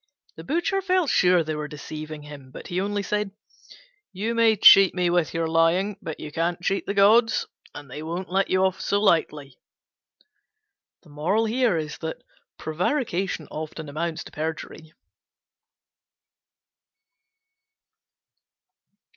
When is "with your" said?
5.11-5.45